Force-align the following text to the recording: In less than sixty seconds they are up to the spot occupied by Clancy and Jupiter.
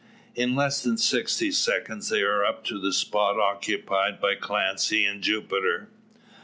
In 0.33 0.55
less 0.55 0.81
than 0.81 0.97
sixty 0.97 1.51
seconds 1.51 2.09
they 2.09 2.23
are 2.23 2.43
up 2.43 2.63
to 2.65 2.81
the 2.81 2.91
spot 2.91 3.39
occupied 3.39 4.19
by 4.19 4.33
Clancy 4.33 5.05
and 5.05 5.21
Jupiter. 5.21 5.89